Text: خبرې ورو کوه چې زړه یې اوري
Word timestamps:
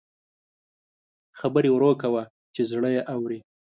خبرې 1.39 1.69
ورو 1.73 1.91
کوه 2.01 2.21
چې 2.55 2.61
زړه 2.71 2.89
یې 2.95 3.01
اوري 3.13 3.39